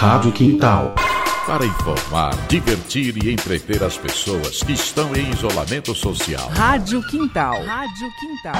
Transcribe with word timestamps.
Rádio 0.00 0.32
Quintal. 0.32 0.94
Para 1.46 1.66
informar, 1.66 2.30
divertir 2.48 3.22
e 3.22 3.30
entreter 3.30 3.82
as 3.82 3.98
pessoas 3.98 4.62
que 4.62 4.72
estão 4.72 5.14
em 5.14 5.28
isolamento 5.28 5.94
social. 5.94 6.48
Rádio 6.48 7.02
Quintal. 7.02 7.62
Rádio 7.62 8.08
Quintal. 8.18 8.54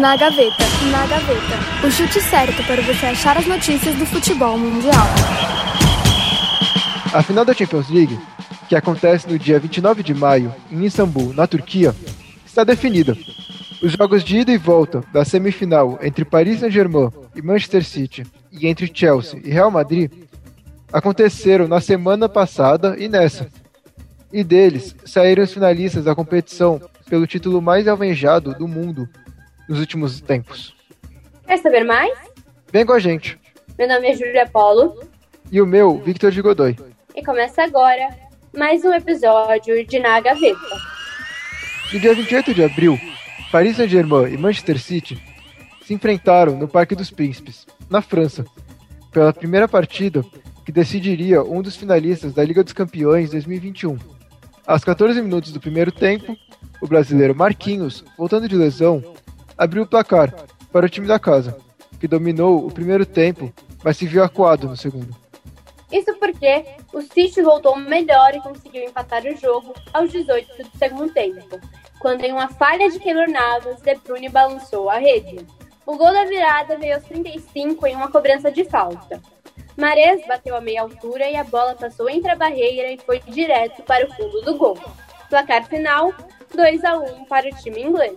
Na 0.00 0.16
gaveta, 0.16 0.64
na 0.90 1.06
gaveta. 1.06 1.86
O 1.86 1.90
chute 1.92 2.20
certo 2.22 2.60
para 2.66 2.82
você 2.82 3.06
achar 3.06 3.38
as 3.38 3.46
notícias 3.46 3.94
do 3.94 4.04
futebol 4.04 4.58
mundial. 4.58 5.06
A 7.14 7.22
final 7.22 7.44
da 7.44 7.54
Champions 7.54 7.88
League, 7.88 8.18
que 8.68 8.74
acontece 8.74 9.30
no 9.30 9.38
dia 9.38 9.60
29 9.60 10.02
de 10.02 10.12
maio 10.12 10.52
em 10.72 10.84
Istambul, 10.84 11.32
na 11.34 11.46
Turquia, 11.46 11.94
está 12.44 12.64
definida. 12.64 13.16
Os 13.80 13.92
jogos 13.92 14.24
de 14.24 14.38
ida 14.38 14.50
e 14.50 14.58
volta 14.58 15.04
da 15.12 15.24
semifinal 15.24 16.00
entre 16.02 16.24
Paris 16.24 16.58
Saint-Germain 16.58 17.10
e 17.32 17.40
Manchester 17.40 17.84
City 17.84 18.26
e 18.50 18.66
entre 18.66 18.90
Chelsea 18.92 19.40
e 19.44 19.48
Real 19.48 19.70
Madrid 19.70 20.10
aconteceram 20.92 21.66
na 21.66 21.80
semana 21.80 22.28
passada 22.28 22.96
e 22.98 23.08
nessa. 23.08 23.48
E 24.32 24.44
deles 24.44 24.94
saíram 25.04 25.42
os 25.42 25.52
finalistas 25.52 26.04
da 26.04 26.14
competição 26.14 26.80
pelo 27.08 27.26
título 27.26 27.60
mais 27.60 27.88
alvejado 27.88 28.54
do 28.54 28.68
mundo 28.68 29.08
nos 29.68 29.80
últimos 29.80 30.20
tempos. 30.20 30.74
Quer 31.46 31.58
saber 31.58 31.84
mais? 31.84 32.16
Vem 32.72 32.86
com 32.86 32.92
a 32.92 32.98
gente. 32.98 33.38
Meu 33.78 33.88
nome 33.88 34.08
é 34.08 34.14
Júlia 34.14 34.46
Polo. 34.46 34.98
E 35.50 35.60
o 35.60 35.66
meu, 35.66 35.98
Victor 35.98 36.30
de 36.30 36.40
Godoy. 36.40 36.76
E 37.14 37.22
começa 37.22 37.62
agora 37.62 38.08
mais 38.56 38.84
um 38.84 38.92
episódio 38.92 39.86
de 39.86 39.98
Na 39.98 40.20
Gaveta. 40.20 40.58
No 41.92 42.00
dia 42.00 42.14
28 42.14 42.54
de 42.54 42.64
abril, 42.64 42.98
Paris 43.50 43.76
Saint-Germain 43.76 44.32
e 44.32 44.38
Manchester 44.38 44.78
City 44.78 45.22
se 45.84 45.92
enfrentaram 45.92 46.56
no 46.56 46.66
Parque 46.66 46.94
dos 46.94 47.10
Príncipes, 47.10 47.66
na 47.90 48.00
França, 48.00 48.46
pela 49.10 49.32
primeira 49.32 49.68
partida 49.68 50.24
que 50.64 50.72
decidiria 50.72 51.42
um 51.42 51.62
dos 51.62 51.76
finalistas 51.76 52.32
da 52.32 52.44
Liga 52.44 52.62
dos 52.62 52.72
Campeões 52.72 53.30
2021. 53.30 53.98
Aos 54.66 54.84
14 54.84 55.20
minutos 55.20 55.52
do 55.52 55.60
primeiro 55.60 55.90
tempo, 55.90 56.36
o 56.80 56.86
brasileiro 56.86 57.34
Marquinhos, 57.34 58.04
voltando 58.16 58.48
de 58.48 58.56
lesão, 58.56 59.02
abriu 59.58 59.82
o 59.82 59.86
placar 59.86 60.32
para 60.72 60.86
o 60.86 60.88
time 60.88 61.06
da 61.06 61.18
casa, 61.18 61.56
que 61.98 62.08
dominou 62.08 62.66
o 62.66 62.70
primeiro 62.70 63.04
tempo, 63.04 63.52
mas 63.82 63.96
se 63.96 64.06
viu 64.06 64.22
acuado 64.22 64.68
no 64.68 64.76
segundo. 64.76 65.16
Isso 65.90 66.14
porque 66.14 66.64
o 66.92 67.02
City 67.02 67.42
voltou 67.42 67.76
melhor 67.76 68.34
e 68.34 68.40
conseguiu 68.40 68.84
empatar 68.84 69.22
o 69.24 69.36
jogo 69.36 69.74
aos 69.92 70.10
18 70.10 70.62
do 70.62 70.78
segundo 70.78 71.12
tempo, 71.12 71.60
quando 72.00 72.24
em 72.24 72.32
uma 72.32 72.48
falha 72.48 72.90
de 72.90 72.98
Keylor 72.98 73.28
Navas, 73.28 73.80
De 73.82 73.94
Bruyne 73.96 74.28
balançou 74.28 74.88
a 74.88 74.98
rede. 74.98 75.46
O 75.84 75.96
gol 75.96 76.12
da 76.12 76.24
virada 76.24 76.78
veio 76.78 76.94
aos 76.94 77.04
35 77.04 77.86
em 77.86 77.96
uma 77.96 78.10
cobrança 78.10 78.50
de 78.50 78.64
falta. 78.64 79.20
Mares 79.76 80.26
bateu 80.26 80.54
a 80.54 80.60
meia 80.60 80.82
altura 80.82 81.30
e 81.30 81.36
a 81.36 81.44
bola 81.44 81.74
passou 81.74 82.08
entre 82.08 82.30
a 82.30 82.36
barreira 82.36 82.92
e 82.92 82.98
foi 82.98 83.20
direto 83.26 83.82
para 83.82 84.06
o 84.06 84.14
fundo 84.14 84.42
do 84.42 84.56
gol. 84.56 84.78
Placar 85.30 85.66
final: 85.66 86.12
2 86.54 86.84
a 86.84 86.98
1 86.98 87.24
para 87.24 87.48
o 87.48 87.56
time 87.56 87.82
inglês. 87.82 88.16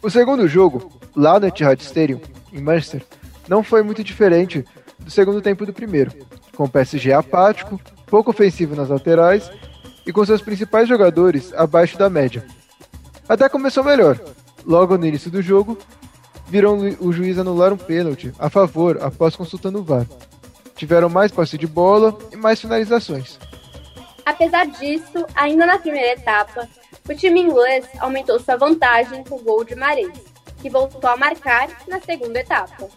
O 0.00 0.10
segundo 0.10 0.46
jogo, 0.46 0.92
lá 1.14 1.38
no 1.40 1.46
Etihad 1.46 1.80
Stadium, 1.80 2.20
em 2.52 2.60
Manchester, 2.60 3.02
não 3.48 3.62
foi 3.62 3.82
muito 3.82 4.04
diferente 4.04 4.64
do 4.98 5.10
segundo 5.10 5.42
tempo 5.42 5.66
do 5.66 5.72
primeiro, 5.72 6.12
com 6.56 6.64
o 6.64 6.68
PSG 6.68 7.12
apático, 7.12 7.80
pouco 8.06 8.30
ofensivo 8.30 8.76
nas 8.76 8.88
laterais 8.88 9.50
e 10.06 10.12
com 10.12 10.24
seus 10.24 10.42
principais 10.42 10.88
jogadores 10.88 11.52
abaixo 11.54 11.98
da 11.98 12.08
média. 12.08 12.44
Até 13.28 13.48
começou 13.48 13.82
melhor. 13.82 14.20
Logo 14.64 14.96
no 14.96 15.06
início 15.06 15.30
do 15.30 15.42
jogo, 15.42 15.76
viram 16.46 16.78
o 17.00 17.12
juiz 17.12 17.38
anular 17.38 17.72
um 17.72 17.76
pênalti 17.76 18.32
a 18.38 18.48
favor 18.48 18.98
após 19.02 19.34
consultando 19.34 19.80
o 19.80 19.82
VAR 19.82 20.06
tiveram 20.82 21.08
mais 21.08 21.30
posse 21.30 21.56
de 21.56 21.64
bola 21.64 22.18
e 22.32 22.36
mais 22.36 22.60
finalizações. 22.60 23.38
Apesar 24.26 24.66
disso, 24.66 25.24
ainda 25.32 25.64
na 25.64 25.78
primeira 25.78 26.14
etapa, 26.14 26.68
o 27.08 27.14
time 27.14 27.40
inglês 27.40 27.86
aumentou 28.00 28.40
sua 28.40 28.56
vantagem 28.56 29.22
com 29.22 29.36
o 29.36 29.42
gol 29.44 29.62
de 29.62 29.76
Mares, 29.76 30.10
que 30.60 30.68
voltou 30.68 31.08
a 31.08 31.16
marcar 31.16 31.68
na 31.86 32.00
segunda 32.00 32.40
etapa. 32.40 32.88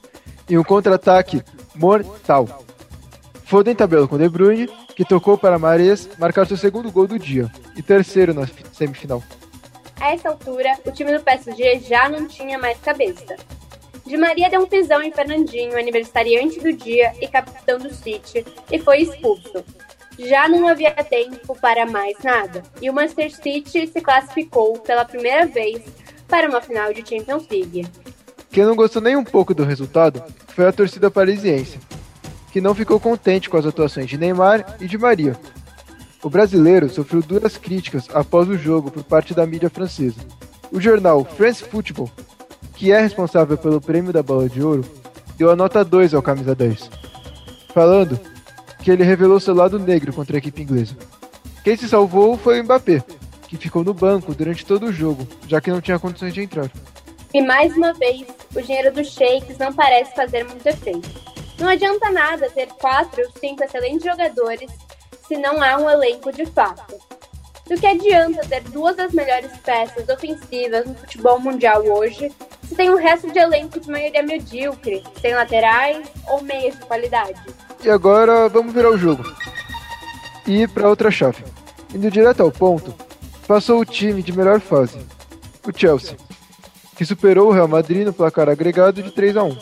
E 0.49 0.57
um 0.57 0.63
contra-ataque 0.63 1.43
mortal. 1.75 2.47
Foden 3.43 3.75
tabelou 3.75 4.07
com 4.07 4.17
De 4.17 4.27
Bruyne, 4.27 4.67
que 4.95 5.05
tocou 5.05 5.37
para 5.37 5.59
Mares 5.59 6.09
marcar 6.17 6.47
seu 6.47 6.57
segundo 6.57 6.91
gol 6.91 7.05
do 7.05 7.19
dia 7.19 7.51
e 7.75 7.83
terceiro 7.83 8.33
na 8.33 8.47
semifinal. 8.73 9.21
A 10.01 10.11
essa 10.11 10.29
altura, 10.29 10.75
o 10.83 10.91
time 10.91 11.15
do 11.15 11.23
PSG 11.23 11.81
já 11.81 12.09
não 12.09 12.27
tinha 12.27 12.57
mais 12.57 12.79
cabeça. 12.79 13.35
Di 14.05 14.17
Maria 14.17 14.51
deu 14.51 14.61
um 14.61 14.67
pisão 14.67 15.01
em 15.01 15.11
Fernandinho, 15.11 15.77
aniversariante 15.77 16.59
do 16.59 16.71
dia 16.71 17.11
e 17.19 17.27
capitão 17.27 17.79
do 17.79 17.91
City, 17.91 18.45
e 18.71 18.79
foi 18.79 19.01
expulso. 19.01 19.63
Já 20.19 20.47
não 20.47 20.67
havia 20.67 20.91
tempo 20.91 21.57
para 21.59 21.87
mais 21.87 22.15
nada, 22.23 22.61
e 22.79 22.87
o 22.87 22.93
Manchester 22.93 23.35
City 23.35 23.87
se 23.87 24.01
classificou 24.01 24.77
pela 24.79 25.05
primeira 25.05 25.47
vez 25.47 25.81
para 26.27 26.47
uma 26.47 26.61
final 26.61 26.93
de 26.93 27.03
Champions 27.07 27.47
League. 27.49 27.87
Quem 28.51 28.63
não 28.63 28.75
gostou 28.75 29.01
nem 29.01 29.15
um 29.15 29.23
pouco 29.23 29.55
do 29.55 29.63
resultado 29.63 30.23
foi 30.49 30.67
a 30.67 30.71
torcida 30.71 31.09
parisiense, 31.09 31.79
que 32.51 32.61
não 32.61 32.75
ficou 32.75 32.99
contente 32.99 33.49
com 33.49 33.57
as 33.57 33.65
atuações 33.65 34.07
de 34.07 34.19
Neymar 34.19 34.77
e 34.79 34.87
de 34.87 34.99
Maria. 34.99 35.35
O 36.21 36.29
brasileiro 36.29 36.89
sofreu 36.89 37.21
duras 37.21 37.57
críticas 37.57 38.07
após 38.13 38.47
o 38.47 38.57
jogo 38.57 38.91
por 38.91 39.03
parte 39.03 39.33
da 39.33 39.47
mídia 39.47 39.69
francesa. 39.69 40.21
O 40.71 40.79
jornal 40.79 41.25
France 41.25 41.63
Football 41.63 42.09
que 42.75 42.91
é 42.91 42.99
responsável 42.99 43.57
pelo 43.57 43.81
prêmio 43.81 44.11
da 44.11 44.21
Bola 44.21 44.49
de 44.49 44.61
Ouro, 44.61 44.85
deu 45.37 45.49
a 45.49 45.55
nota 45.55 45.83
2 45.83 46.13
ao 46.13 46.21
camisa 46.21 46.53
10, 46.53 46.89
falando 47.73 48.19
que 48.83 48.91
ele 48.91 49.03
revelou 49.03 49.39
seu 49.39 49.55
lado 49.55 49.79
negro 49.79 50.13
contra 50.13 50.37
a 50.37 50.39
equipe 50.39 50.61
inglesa. 50.61 50.95
Quem 51.63 51.75
se 51.75 51.87
salvou 51.87 52.37
foi 52.37 52.59
o 52.59 52.63
Mbappé, 52.63 53.03
que 53.47 53.57
ficou 53.57 53.83
no 53.83 53.93
banco 53.93 54.35
durante 54.35 54.65
todo 54.65 54.87
o 54.87 54.93
jogo, 54.93 55.27
já 55.47 55.59
que 55.59 55.71
não 55.71 55.81
tinha 55.81 55.97
condições 55.97 56.33
de 56.33 56.41
entrar. 56.41 56.69
E 57.33 57.41
mais 57.41 57.75
uma 57.75 57.93
vez, 57.93 58.25
o 58.55 58.61
dinheiro 58.61 58.93
dos 58.93 59.11
shakes 59.11 59.57
não 59.57 59.73
parece 59.73 60.13
fazer 60.15 60.43
muito 60.45 60.65
efeito. 60.67 61.09
Não 61.59 61.67
adianta 61.67 62.11
nada 62.11 62.49
ter 62.49 62.67
quatro 62.67 63.21
ou 63.23 63.31
cinco 63.39 63.63
excelentes 63.63 64.03
jogadores 64.03 64.69
se 65.27 65.37
não 65.37 65.61
há 65.63 65.77
um 65.77 65.89
elenco 65.89 66.31
de 66.31 66.45
fato. 66.45 66.95
Do 67.67 67.75
que 67.79 67.87
adianta 67.87 68.47
ter 68.47 68.61
duas 68.65 68.95
das 68.95 69.11
melhores 69.11 69.51
peças 69.57 70.07
ofensivas 70.07 70.85
no 70.85 70.93
futebol 70.93 71.39
mundial 71.39 71.83
hoje 71.83 72.31
se 72.67 72.75
tem 72.75 72.89
um 72.89 72.97
resto 72.97 73.31
de 73.31 73.39
elenco 73.39 73.79
de 73.79 73.89
maioria 73.89 74.23
medíocre, 74.23 75.03
sem 75.21 75.33
laterais 75.33 76.07
ou 76.27 76.41
meias 76.41 76.75
de 76.75 76.85
qualidade? 76.85 77.39
E 77.83 77.89
agora 77.89 78.49
vamos 78.49 78.73
virar 78.73 78.89
o 78.89 78.97
jogo. 78.97 79.23
E 80.47 80.67
para 80.67 80.89
outra 80.89 81.11
chave. 81.11 81.43
Indo 81.93 82.11
direto 82.11 82.41
ao 82.41 82.51
ponto, 82.51 82.93
passou 83.47 83.79
o 83.79 83.85
time 83.85 84.21
de 84.21 84.33
melhor 84.33 84.59
fase, 84.59 84.99
o 85.65 85.77
Chelsea, 85.77 86.17
que 86.95 87.05
superou 87.05 87.49
o 87.49 87.51
Real 87.51 87.67
Madrid 87.67 88.05
no 88.05 88.13
placar 88.13 88.49
agregado 88.49 89.01
de 89.01 89.11
3 89.11 89.37
a 89.37 89.43
1 89.43 89.57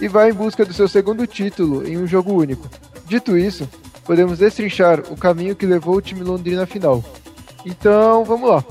e 0.00 0.08
vai 0.08 0.30
em 0.30 0.34
busca 0.34 0.64
do 0.64 0.72
seu 0.72 0.88
segundo 0.88 1.26
título 1.26 1.86
em 1.86 1.96
um 1.98 2.06
jogo 2.06 2.32
único. 2.32 2.68
Dito 3.06 3.36
isso, 3.36 3.68
podemos 4.04 4.38
destrinchar 4.38 5.00
o 5.10 5.16
caminho 5.16 5.54
que 5.54 5.66
levou 5.66 5.96
o 5.96 6.02
time 6.02 6.22
londrino 6.22 6.62
à 6.62 6.66
final. 6.66 7.02
Então, 7.64 8.24
vamos 8.24 8.48
lá. 8.48 8.64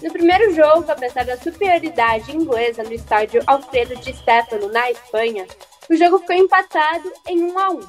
No 0.00 0.12
primeiro 0.12 0.54
jogo, 0.54 0.90
apesar 0.90 1.24
da 1.24 1.36
superioridade 1.36 2.34
inglesa 2.34 2.84
no 2.84 2.92
estádio 2.92 3.42
Alfredo 3.46 3.96
Di 3.96 4.14
Stefano, 4.14 4.68
na 4.68 4.90
Espanha, 4.92 5.44
o 5.90 5.96
jogo 5.96 6.20
ficou 6.20 6.36
empatado 6.36 7.12
em 7.26 7.42
1 7.42 7.58
a 7.58 7.70
1. 7.70 7.80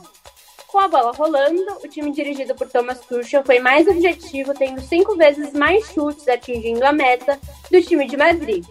Com 0.67 0.79
a 0.79 0.87
bola 0.87 1.11
rolando, 1.11 1.77
o 1.83 1.87
time 1.87 2.11
dirigido 2.11 2.55
por 2.55 2.67
Thomas 2.67 2.99
Tuchel 3.01 3.43
foi 3.43 3.59
mais 3.59 3.87
objetivo, 3.87 4.53
tendo 4.55 4.81
cinco 4.81 5.15
vezes 5.15 5.53
mais 5.53 5.85
chutes 5.91 6.27
atingindo 6.27 6.83
a 6.83 6.91
meta 6.91 7.39
do 7.69 7.81
time 7.81 8.07
de 8.07 8.17
Madrid. 8.17 8.65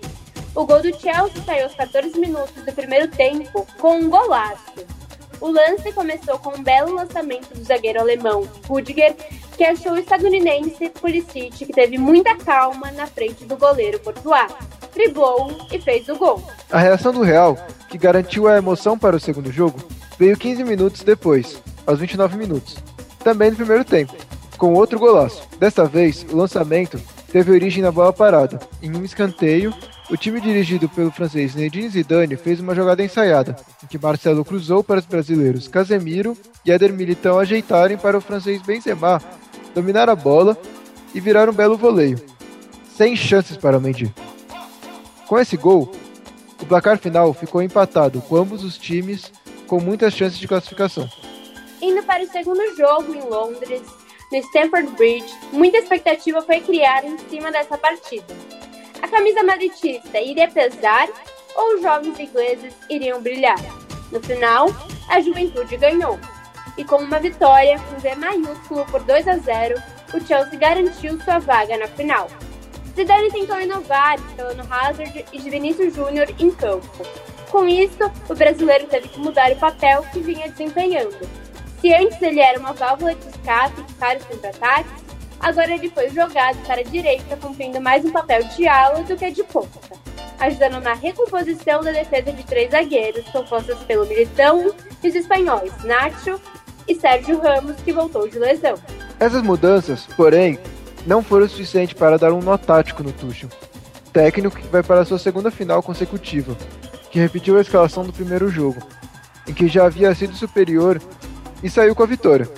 O 0.54 0.66
gol 0.66 0.82
do 0.82 0.98
Chelsea 0.98 1.42
saiu 1.44 1.64
aos 1.64 1.74
14 1.74 2.18
minutos 2.18 2.64
do 2.64 2.72
primeiro 2.72 3.08
tempo 3.08 3.64
com 3.80 3.98
um 3.98 4.10
golaço. 4.10 4.97
O 5.40 5.50
lance 5.50 5.92
começou 5.92 6.38
com 6.38 6.58
um 6.58 6.62
belo 6.62 6.94
lançamento 6.94 7.54
do 7.54 7.62
zagueiro 7.62 8.00
alemão 8.00 8.48
Rudiger, 8.66 9.14
que 9.56 9.64
achou 9.64 9.92
o 9.92 9.98
estadunidense 9.98 10.88
Pulisic, 10.90 11.64
que 11.64 11.72
teve 11.72 11.96
muita 11.96 12.36
calma 12.36 12.90
na 12.90 13.06
frente 13.06 13.44
do 13.44 13.56
goleiro 13.56 14.00
Courtois. 14.00 14.52
Driblou 14.94 15.56
e 15.70 15.80
fez 15.80 16.08
o 16.08 16.16
gol. 16.16 16.42
A 16.70 16.78
reação 16.78 17.12
do 17.12 17.22
Real, 17.22 17.56
que 17.88 17.96
garantiu 17.96 18.48
a 18.48 18.56
emoção 18.56 18.98
para 18.98 19.16
o 19.16 19.20
segundo 19.20 19.52
jogo, 19.52 19.78
veio 20.18 20.36
15 20.36 20.64
minutos 20.64 21.02
depois, 21.02 21.62
aos 21.86 22.00
29 22.00 22.36
minutos, 22.36 22.76
também 23.22 23.50
no 23.50 23.56
primeiro 23.56 23.84
tempo, 23.84 24.14
com 24.56 24.74
outro 24.74 24.98
golaço. 24.98 25.46
Desta 25.58 25.84
vez, 25.84 26.26
o 26.32 26.36
lançamento 26.36 27.00
teve 27.30 27.52
origem 27.52 27.82
na 27.82 27.92
bola 27.92 28.12
parada, 28.12 28.58
em 28.82 28.96
um 28.96 29.04
escanteio 29.04 29.72
o 30.10 30.16
time 30.16 30.40
dirigido 30.40 30.88
pelo 30.88 31.10
francês 31.10 31.52
Zinedine 31.52 31.90
Zidane 31.90 32.34
fez 32.34 32.60
uma 32.60 32.74
jogada 32.74 33.04
ensaiada, 33.04 33.54
que 33.88 33.98
Marcelo 33.98 34.44
cruzou 34.44 34.84
para 34.84 35.00
os 35.00 35.06
brasileiros 35.06 35.66
Casemiro 35.66 36.36
e 36.64 36.70
Éder 36.70 36.92
Militão 36.92 37.38
ajeitarem 37.38 37.96
para 37.96 38.18
o 38.18 38.20
francês 38.20 38.60
Benzema 38.62 39.20
dominar 39.74 40.08
a 40.08 40.14
bola 40.16 40.56
e 41.14 41.20
virar 41.20 41.48
um 41.48 41.52
belo 41.52 41.76
voleio, 41.76 42.20
sem 42.96 43.16
chances 43.16 43.56
para 43.56 43.80
Mendy. 43.80 44.12
Com 45.26 45.38
esse 45.38 45.56
gol, 45.56 45.92
o 46.60 46.66
placar 46.66 46.98
final 46.98 47.32
ficou 47.32 47.62
empatado 47.62 48.20
com 48.22 48.36
ambos 48.36 48.64
os 48.64 48.76
times 48.76 49.32
com 49.66 49.80
muitas 49.80 50.14
chances 50.14 50.38
de 50.38 50.48
classificação. 50.48 51.08
Indo 51.80 52.02
para 52.02 52.24
o 52.24 52.28
segundo 52.28 52.76
jogo 52.76 53.14
em 53.14 53.20
Londres, 53.20 53.82
no 54.32 54.38
Stamford 54.38 54.90
Bridge, 54.96 55.32
muita 55.52 55.78
expectativa 55.78 56.42
foi 56.42 56.60
criada 56.60 57.06
em 57.06 57.18
cima 57.30 57.50
dessa 57.50 57.78
partida. 57.78 58.34
A 59.00 59.08
camisa 59.08 59.42
madridista 59.42 60.20
iria 60.20 60.48
pesar 60.48 61.08
ou 61.54 61.76
os 61.76 61.82
jovens 61.82 62.18
ingleses 62.18 62.74
iriam 62.90 63.22
brilhar? 63.22 63.58
No 64.10 64.20
final, 64.20 64.68
a 65.08 65.20
juventude 65.20 65.76
ganhou. 65.76 66.18
E 66.76 66.84
com 66.84 66.96
uma 66.96 67.18
vitória 67.18 67.78
com 67.78 68.00
V 68.00 68.14
maiúsculo 68.14 68.84
por 68.86 69.02
2 69.02 69.28
a 69.28 69.36
0, 69.36 69.82
o 70.14 70.20
Chelsea 70.26 70.58
garantiu 70.58 71.20
sua 71.20 71.38
vaga 71.38 71.76
na 71.76 71.88
final. 71.88 72.28
Zidane 72.94 73.30
tentou 73.30 73.60
inovar, 73.60 74.18
instalando 74.18 74.66
Hazard 74.72 75.24
e 75.32 75.38
Vinícius 75.38 75.94
Júnior 75.94 76.28
em 76.38 76.50
campo. 76.50 77.06
Com 77.50 77.66
isso, 77.66 78.10
o 78.28 78.34
brasileiro 78.34 78.86
teve 78.86 79.08
que 79.08 79.20
mudar 79.20 79.52
o 79.52 79.56
papel 79.56 80.04
que 80.12 80.20
vinha 80.20 80.48
desempenhando. 80.48 81.18
Se 81.80 81.94
antes 81.94 82.20
ele 82.20 82.40
era 82.40 82.58
uma 82.58 82.72
válvula 82.72 83.14
de 83.14 83.28
escape 83.28 83.82
para 83.98 84.18
os 84.18 84.24
contra-ataques, 84.24 84.90
agora 85.38 85.72
ele 85.72 85.88
foi 85.90 86.10
jogado 86.10 86.58
para 86.66 86.80
a 86.80 86.84
direita, 86.84 87.36
cumprindo 87.36 87.80
mais 87.80 88.04
um 88.04 88.10
papel 88.10 88.42
de 88.42 88.66
ala 88.66 89.02
do 89.02 89.16
que 89.16 89.30
de 89.30 89.44
ponta, 89.44 89.78
ajudando 90.38 90.80
na 90.80 90.94
recomposição 90.94 91.82
da 91.82 91.90
defesa 91.90 92.32
de 92.32 92.42
três 92.44 92.70
zagueiros, 92.70 93.24
compostas 93.28 93.78
pelo 93.80 94.06
Militão 94.06 94.72
e 95.02 95.08
os 95.08 95.14
espanhóis 95.14 95.72
Nacho 95.84 96.40
e 96.86 96.94
Sérgio 96.94 97.40
Ramos, 97.40 97.76
que 97.84 97.92
voltou 97.92 98.28
de 98.28 98.38
lesão. 98.38 98.76
Essas 99.20 99.42
mudanças, 99.42 100.06
porém, 100.16 100.58
não 101.06 101.22
foram 101.22 101.48
suficientes 101.48 101.94
para 101.94 102.18
dar 102.18 102.32
um 102.32 102.40
nó 102.40 102.56
tático 102.56 103.02
no 103.02 103.12
Tuchel, 103.12 103.48
técnico 104.12 104.56
que 104.56 104.68
vai 104.68 104.82
para 104.82 105.04
sua 105.04 105.18
segunda 105.18 105.50
final 105.50 105.82
consecutiva, 105.82 106.56
que 107.10 107.18
repetiu 107.18 107.56
a 107.56 107.60
escalação 107.60 108.04
do 108.04 108.12
primeiro 108.12 108.48
jogo, 108.48 108.80
em 109.46 109.52
que 109.52 109.68
já 109.68 109.86
havia 109.86 110.14
sido 110.14 110.34
superior 110.34 111.00
e 111.62 111.68
saiu 111.68 111.94
com 111.94 112.02
a 112.02 112.06
vitória. 112.06 112.48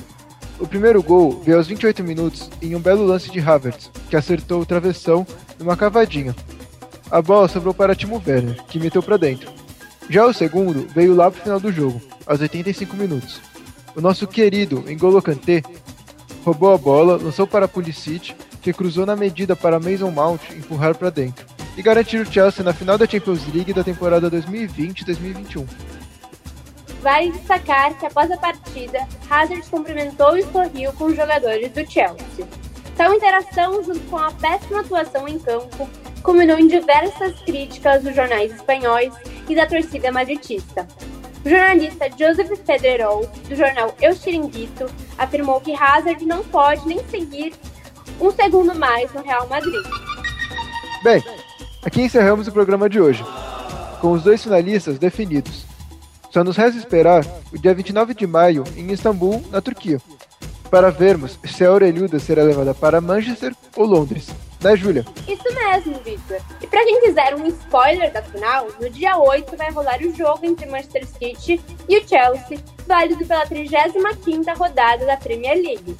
O 0.59 0.67
primeiro 0.67 1.03
gol 1.03 1.41
veio 1.41 1.57
aos 1.57 1.67
28 1.67 2.05
minutos 2.05 2.51
em 2.61 2.77
um 2.77 2.81
belo 2.81 3.07
lance 3.07 3.31
de 3.31 3.41
Havertz, 3.41 3.91
que 4.11 4.17
acertou 4.17 4.61
o 4.61 4.67
travessão 4.67 5.27
numa 5.59 5.77
cavadinha. 5.77 6.35
A 7.11 7.21
bola 7.21 7.49
sobrou 7.49 7.75
para 7.75 7.95
Timo 7.95 8.23
Werner, 8.25 8.63
que 8.65 8.79
meteu 8.79 9.03
para 9.03 9.17
dentro. 9.17 9.51
Já 10.09 10.27
o 10.27 10.33
segundo 10.33 10.87
veio 10.95 11.15
lá 11.15 11.31
pro 11.31 11.43
final 11.43 11.59
do 11.59 11.73
jogo, 11.73 12.01
aos 12.25 12.41
85 12.41 12.97
minutos. 12.97 13.41
O 13.97 14.01
nosso 14.01 14.27
querido 14.29 14.81
N'Golo 14.83 15.21
Kanté 15.21 15.63
roubou 16.45 16.73
a 16.73 16.79
bola, 16.79 17.17
lançou 17.17 17.47
para 17.47 17.67
Pulisic, 17.67 18.35
que 18.63 18.73
cruzou 18.73 19.05
na 19.05 19.17
medida 19.17 19.57
para 19.57 19.81
Mason 19.81 20.11
Mount 20.11 20.51
empurrar 20.51 20.95
para 20.95 21.11
dentro, 21.11 21.45
e 21.77 21.83
garantir 21.83 22.19
o 22.19 22.33
Chelsea 22.33 22.65
na 22.65 22.73
final 22.73 22.97
da 22.97 23.07
Champions 23.07 23.47
League 23.53 23.73
da 23.73 23.83
temporada 23.83 24.31
2020-2021. 24.31 25.67
Vale 27.03 27.33
destacar 27.33 27.99
que 27.99 28.07
após 28.07 28.31
a 28.31 28.37
partida, 28.37 29.01
Hazard 29.29 29.69
cumprimentou 29.69 30.37
e 30.37 30.45
sorriu 30.45 30.93
com 30.93 31.07
os 31.07 31.17
jogadores 31.17 31.73
do 31.73 31.91
Chelsea. 31.91 32.47
Tal 32.97 33.15
interação, 33.15 33.83
junto 33.83 34.01
com 34.01 34.19
a 34.19 34.31
péssima 34.31 34.81
atuação 34.81 35.27
em 35.27 35.39
campo, 35.39 35.89
culminou 36.23 36.59
em 36.59 36.67
diversas 36.67 37.39
críticas 37.41 38.03
dos 38.03 38.15
jornais 38.15 38.53
espanhóis 38.53 39.13
e 39.49 39.55
da 39.55 39.67
torcida 39.67 40.13
madridista. 40.13 40.87
O 41.45 41.49
jornalista 41.49 42.07
Joseph 42.19 42.59
Pedrerol, 42.67 43.27
do 43.49 43.57
jornal 43.57 43.95
El 44.01 44.15
Chiringuito, 44.15 44.87
afirmou 45.17 45.61
que 45.61 45.75
Hazard 45.75 46.25
não 46.27 46.45
pode 46.45 46.87
nem 46.87 47.03
seguir 47.09 47.55
um 48.21 48.31
segundo 48.31 48.75
mais 48.75 49.11
no 49.13 49.23
Real 49.23 49.49
Madrid. 49.49 49.83
Bem, 51.03 51.25
aqui 51.83 52.03
encerramos 52.03 52.47
o 52.47 52.53
programa 52.53 52.91
de 52.91 53.01
hoje, 53.01 53.25
com 54.01 54.13
os 54.13 54.23
dois 54.23 54.43
finalistas 54.43 54.99
definidos. 54.99 55.65
Só 56.31 56.45
nos 56.45 56.57
resta 56.57 56.79
esperar 56.79 57.25
o 57.53 57.59
dia 57.59 57.75
29 57.75 58.15
de 58.15 58.27
maio 58.27 58.65
em 58.77 58.93
Istambul, 58.93 59.43
na 59.51 59.63
Turquia, 59.63 59.99
para 60.71 60.91
vermos 60.91 61.39
se 61.45 61.65
a 61.65 61.73
orelhuda 61.73 62.19
será 62.19 62.43
levada 62.43 62.75
para 62.75 63.01
Manchester 63.01 63.55
ou 63.75 63.87
Londres. 63.87 64.29
Né, 64.63 64.77
Júlia? 64.77 65.07
Isso 65.27 65.55
mesmo, 65.55 65.99
Victor. 66.05 66.39
E 66.61 66.67
para 66.67 66.85
quem 66.85 67.01
quiser 67.01 67.35
um 67.35 67.47
spoiler 67.47 68.13
da 68.13 68.23
final, 68.23 68.69
no 68.79 68.91
dia 68.91 69.17
8 69.17 69.57
vai 69.57 69.71
rolar 69.71 70.01
o 70.01 70.15
jogo 70.15 70.41
entre 70.43 70.67
Manchester 70.67 71.07
City 71.07 71.61
e 71.89 71.99
o 71.99 72.07
Chelsea, 72.07 72.59
válido 72.87 73.25
pela 73.25 73.47
35ª 73.47 74.57
rodada 74.57 75.07
da 75.07 75.17
Premier 75.17 75.57
League. 75.57 75.97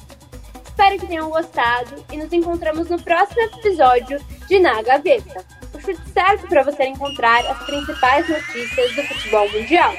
Espero 0.63 0.99
que 0.99 1.07
tenham 1.07 1.29
gostado 1.29 2.03
e 2.11 2.17
nos 2.17 2.31
encontramos 2.31 2.87
no 2.89 3.01
próximo 3.01 3.41
episódio 3.41 4.19
de 4.47 4.59
Na 4.59 4.81
Gaveta. 4.81 5.43
O 5.73 5.79
chute 5.79 6.01
certo 6.13 6.47
para 6.47 6.63
você 6.63 6.83
encontrar 6.85 7.45
as 7.47 7.65
principais 7.65 8.27
notícias 8.29 8.95
do 8.95 9.03
futebol 9.03 9.51
mundial. 9.51 9.93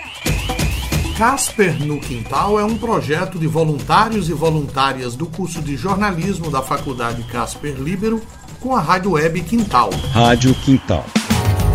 Casper 1.16 1.78
no 1.84 2.00
Quintal 2.00 2.58
é 2.58 2.64
um 2.64 2.76
projeto 2.76 3.38
de 3.38 3.46
voluntários 3.46 4.28
e 4.28 4.32
voluntárias 4.32 5.14
do 5.14 5.26
curso 5.26 5.60
de 5.60 5.76
jornalismo 5.76 6.50
da 6.50 6.62
Faculdade 6.62 7.22
Casper 7.24 7.74
Libero 7.74 8.20
com 8.62 8.76
a 8.76 8.80
Rádio 8.80 9.12
Web 9.12 9.42
Quintal. 9.42 9.90
Rádio 10.12 10.54
Quintal. 10.54 11.04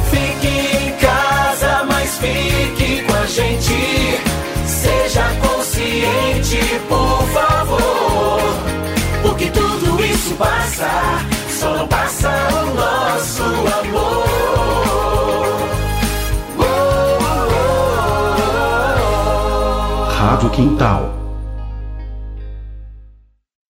Fique 0.10 0.48
em 0.48 0.92
casa, 0.98 1.84
mas 1.86 2.18
fique 2.18 3.04
com 3.04 3.14
a 3.14 3.26
gente. 3.26 4.22
Seja 4.66 5.24
consciente, 5.42 6.60
por 6.88 7.24
favor. 7.34 8.42
Porque 9.22 9.48
tudo 9.48 10.04
isso 10.06 10.34
passa, 10.36 10.90
só 11.60 11.76
não 11.76 11.88
passa 11.88 12.30
o 12.30 12.74
nosso 12.74 13.44
amor. 13.44 14.28
Rádio 20.18 20.50
Quintal. 20.52 21.27